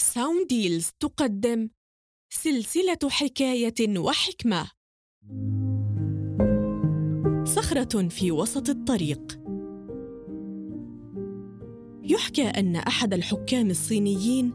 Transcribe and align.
ساونديلز 0.00 0.90
تقدم 1.00 1.68
سلسلة 2.30 2.98
حكاية 3.08 3.98
وحكمة. 3.98 4.70
صخرة 7.44 8.08
في 8.08 8.32
وسط 8.32 8.68
الطريق. 8.68 9.40
يحكى 12.02 12.42
أن 12.42 12.76
أحد 12.76 13.14
الحكام 13.14 13.70
الصينيين 13.70 14.52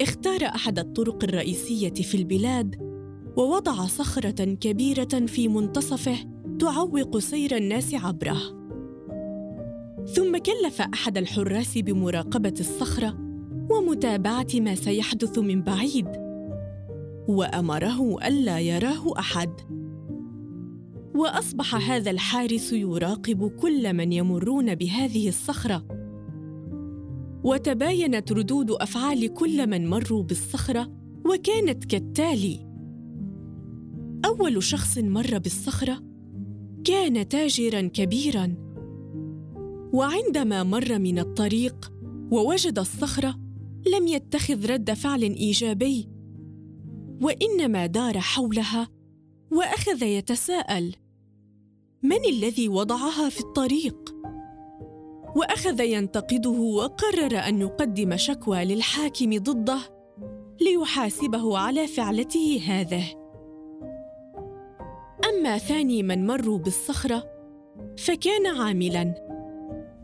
اختار 0.00 0.44
أحد 0.44 0.78
الطرق 0.78 1.24
الرئيسية 1.24 1.94
في 1.94 2.16
البلاد 2.16 2.76
ووضع 3.36 3.86
صخرة 3.86 4.54
كبيرة 4.54 5.26
في 5.26 5.48
منتصفه 5.48 6.16
تعوق 6.60 7.18
سير 7.18 7.56
الناس 7.56 7.94
عبره. 7.94 8.38
ثم 10.06 10.38
كلف 10.38 10.80
أحد 10.80 11.18
الحراس 11.18 11.78
بمراقبة 11.78 12.54
الصخرة 12.60 13.33
ومتابعة 13.78 14.46
ما 14.54 14.74
سيحدث 14.74 15.38
من 15.38 15.62
بعيد. 15.62 16.08
وأمره 17.28 18.26
ألا 18.26 18.60
يراه 18.60 19.18
أحد. 19.18 19.50
وأصبح 21.14 21.90
هذا 21.90 22.10
الحارس 22.10 22.72
يراقب 22.72 23.50
كل 23.60 23.94
من 23.94 24.12
يمرون 24.12 24.74
بهذه 24.74 25.28
الصخرة. 25.28 25.84
وتباينت 27.44 28.32
ردود 28.32 28.70
أفعال 28.70 29.34
كل 29.34 29.66
من 29.66 29.90
مروا 29.90 30.22
بالصخرة 30.22 30.92
وكانت 31.26 31.84
كالتالي. 31.84 32.66
أول 34.24 34.62
شخص 34.62 34.98
مر 34.98 35.38
بالصخرة 35.38 36.02
كان 36.84 37.28
تاجرا 37.28 37.80
كبيرا. 37.80 38.54
وعندما 39.92 40.62
مر 40.62 40.98
من 40.98 41.18
الطريق 41.18 41.92
ووجد 42.30 42.78
الصخرة 42.78 43.43
لم 43.86 44.06
يتخذ 44.06 44.70
رد 44.70 44.92
فعل 44.92 45.22
إيجابي 45.22 46.08
وإنما 47.22 47.86
دار 47.86 48.20
حولها 48.20 48.88
وأخذ 49.52 50.02
يتساءل 50.02 50.94
من 52.02 52.24
الذي 52.24 52.68
وضعها 52.68 53.28
في 53.28 53.40
الطريق؟ 53.40 54.14
وأخذ 55.36 55.80
ينتقده 55.80 56.50
وقرر 56.50 57.38
أن 57.38 57.60
يقدم 57.60 58.16
شكوى 58.16 58.64
للحاكم 58.64 59.38
ضده 59.38 59.78
ليحاسبه 60.60 61.58
على 61.58 61.86
فعلته 61.86 62.60
هذه. 62.66 63.04
أما 65.28 65.58
ثاني 65.58 66.02
من 66.02 66.26
مروا 66.26 66.58
بالصخرة 66.58 67.24
فكان 67.98 68.46
عاملا 68.46 69.14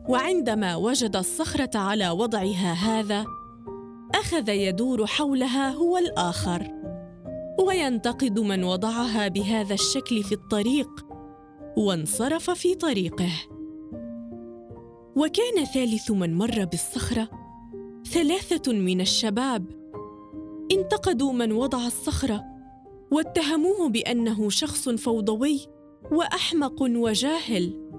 وعندما 0.09 0.77
وجد 0.77 1.17
الصخرة 1.17 1.79
على 1.79 2.11
وضعها 2.11 2.73
هذا 2.73 3.25
أخذ 4.15 4.49
يدور 4.49 5.07
حولها 5.07 5.71
هو 5.71 5.99
الآخر 5.99 6.67
وينتقد 7.67 8.39
من 8.39 8.65
وضعها 8.65 9.29
بهذا 9.29 9.75
الشكل 9.75 10.23
في 10.23 10.33
الطريق 10.33 11.07
وانصرف 11.77 12.51
في 12.51 12.75
طريقه. 12.75 13.31
وكان 15.17 15.65
ثالث 15.65 16.11
من 16.11 16.35
مر 16.35 16.65
بالصخرة 16.65 17.29
ثلاثة 18.13 18.73
من 18.73 19.01
الشباب 19.01 19.67
انتقدوا 20.73 21.33
من 21.33 21.53
وضع 21.53 21.87
الصخرة 21.87 22.45
واتهموه 23.13 23.89
بأنه 23.89 24.51
شخص 24.51 24.89
فوضوي 24.89 25.61
وأحمق 26.13 26.83
وجاهل. 26.83 27.91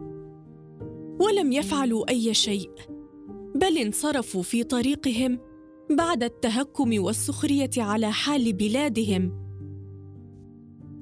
ولم 1.20 1.52
يفعلوا 1.52 2.10
أي 2.10 2.34
شيء 2.34 2.72
بل 3.56 3.78
انصرفوا 3.78 4.42
في 4.42 4.64
طريقهم 4.64 5.40
بعد 5.96 6.24
التهكم 6.24 7.04
والسخرية 7.04 7.70
على 7.78 8.12
حال 8.12 8.54
بلادهم. 8.54 9.42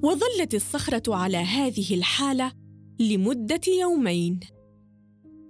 وظلت 0.03 0.55
الصخرة 0.55 1.15
على 1.15 1.37
هذه 1.37 1.95
الحالة 1.95 2.51
لمدة 2.99 3.61
يومين. 3.81 4.39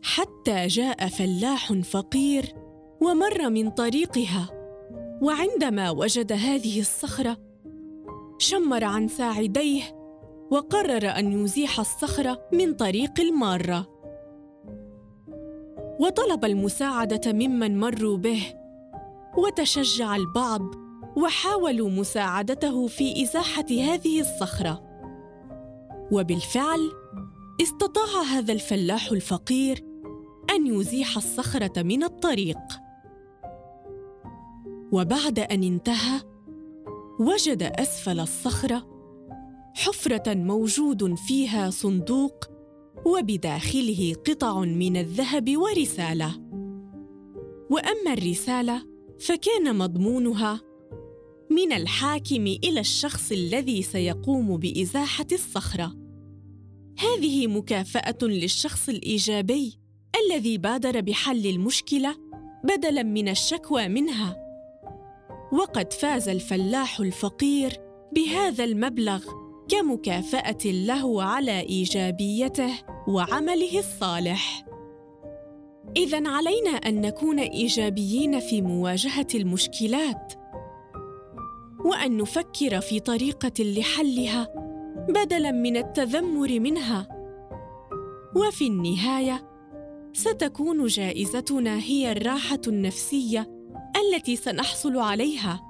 حتى 0.03 0.67
جاء 0.67 1.07
فلاح 1.07 1.73
فقير 1.73 2.53
ومر 3.01 3.49
من 3.49 3.69
طريقها. 3.69 4.49
وعندما 5.21 5.89
وجد 5.89 6.31
هذه 6.31 6.79
الصخرة 6.79 7.37
شمر 8.37 8.83
عن 8.83 9.07
ساعديه 9.07 9.81
وقرر 10.51 11.09
أن 11.09 11.31
يزيح 11.31 11.79
الصخره 11.79 12.41
من 12.53 12.73
طريق 12.73 13.19
المارة. 13.19 13.87
وطلب 15.99 16.45
المساعدة 16.45 17.33
ممن 17.33 17.79
مروا 17.79 18.17
به 18.17 18.58
وتشجع 19.37 20.15
البعض 20.15 20.61
وحاولوا 21.17 21.89
مساعدته 21.89 22.87
في 22.87 23.23
إزاحة 23.23 23.65
هذه 23.69 24.19
الصخرة. 24.19 24.83
وبالفعل 26.11 26.91
استطاع 27.61 28.21
هذا 28.21 28.53
الفلاح 28.53 29.11
الفقير 29.11 29.83
أن 30.49 30.67
يزيح 30.67 31.17
الصخرة 31.17 31.81
من 31.81 32.03
الطريق. 32.03 32.57
وبعد 34.91 35.39
أن 35.39 35.63
انتهى 35.63 36.21
وجد 37.19 37.63
أسفل 37.63 38.19
الصخرة 38.19 38.89
حفرة 39.75 40.33
موجود 40.33 41.15
فيها 41.15 41.69
صندوق 41.69 42.45
وبداخله 43.05 44.15
قطع 44.27 44.59
من 44.59 44.97
الذهب 44.97 45.57
ورسالة. 45.57 46.31
وأما 47.69 48.13
الرسالة 48.13 48.81
فكان 49.19 49.75
مضمونها 49.75 50.61
من 51.51 51.73
الحاكم 51.73 52.47
إلى 52.63 52.79
الشخص 52.79 53.31
الذي 53.31 53.81
سيقوم 53.81 54.57
بإزاحة 54.57 55.27
الصخرة. 55.31 55.95
هذه 56.99 57.47
مكافأة 57.47 58.17
للشخص 58.21 58.89
الإيجابي 58.89 59.79
الذي 60.25 60.57
بادر 60.57 61.01
بحل 61.01 61.47
المشكلة 61.47 62.15
بدلا 62.63 63.03
من 63.03 63.29
الشكوى 63.29 63.87
منها. 63.87 64.37
وقد 65.53 65.93
فاز 65.93 66.29
الفلاح 66.29 66.99
الفقير 66.99 67.73
بهذا 68.15 68.63
المبلغ 68.63 69.25
كمكافأة 69.69 70.65
له 70.65 71.23
على 71.23 71.59
إيجابيته 71.59 72.71
وعمله 73.07 73.79
الصالح. 73.79 74.68
إذا 75.97 76.29
علينا 76.29 76.69
أن 76.69 77.01
نكون 77.01 77.39
إيجابيين 77.39 78.39
في 78.39 78.61
مواجهة 78.61 79.27
المشكلات 79.35 80.33
وأن 81.85 82.17
نفكر 82.17 82.81
في 82.81 82.99
طريقة 82.99 83.53
لحلها 83.59 84.47
بدلا 85.09 85.51
من 85.51 85.77
التذمر 85.77 86.59
منها. 86.59 87.07
وفي 88.35 88.67
النهاية 88.67 89.49
ستكون 90.13 90.85
جائزتنا 90.85 91.79
هي 91.79 92.11
الراحة 92.11 92.61
النفسية 92.67 93.49
التي 93.97 94.35
سنحصل 94.35 94.97
عليها. 94.97 95.61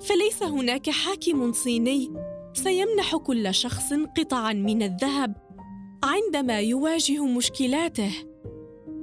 فليس 0.00 0.42
هناك 0.42 0.90
حاكم 0.90 1.52
صيني 1.52 2.12
سيمنح 2.52 3.16
كل 3.16 3.54
شخص 3.54 3.92
قطعا 4.18 4.52
من 4.52 4.82
الذهب 4.82 5.34
عندما 6.04 6.60
يواجه 6.60 7.24
مشكلاته. 7.24 8.12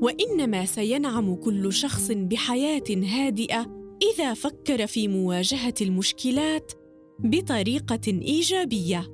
وإنما 0.03 0.66
سينعم 0.66 1.36
كل 1.36 1.74
شخص 1.74 2.12
بحياة 2.12 2.84
هادئة 2.90 3.66
إذا 4.14 4.34
فكر 4.34 4.88
في 4.88 5.08
مواجهة 5.08 5.74
المشكلات 5.81 6.72
بطريقة 7.19 8.02
إيجابية. 8.08 9.08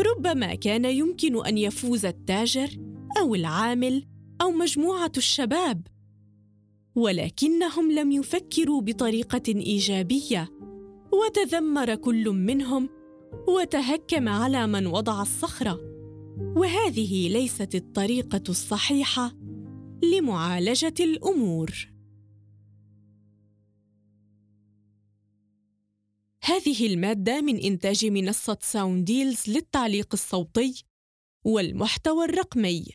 ربما 0.00 0.54
كان 0.54 0.84
يمكن 0.84 1.46
أن 1.46 1.58
يفوز 1.58 2.06
التاجر 2.06 2.68
أو 3.20 3.34
العامل 3.34 4.06
أو 4.42 4.50
مجموعة 4.50 5.12
الشباب 5.16 5.86
ولكنهم 6.94 7.92
لم 7.92 8.12
يفكروا 8.12 8.80
بطريقة 8.80 9.42
إيجابية. 9.48 10.48
وتذمر 11.12 11.94
كل 11.94 12.30
منهم 12.30 12.88
وتهكم 13.48 14.28
على 14.28 14.66
من 14.66 14.86
وضع 14.86 15.22
الصخرة 15.22 15.80
وهذه 16.56 17.28
ليست 17.28 17.74
الطريقة 17.74 18.42
الصحيحة 18.48 19.39
لمعالجة 20.02 20.94
الأمور. 21.00 21.88
هذه 26.42 26.86
المادة 26.86 27.40
من 27.40 27.56
إنتاج 27.56 28.06
منصة 28.06 28.58
ساونديلز 28.60 29.48
للتعليق 29.48 30.08
الصوتي 30.12 30.84
والمحتوى 31.44 32.24
الرقمي. 32.24 32.86